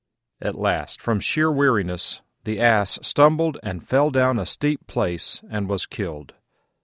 [0.41, 5.69] At last, from sheer weariness, the Ass stumbled and fell down a steep place and
[5.69, 6.33] was killed.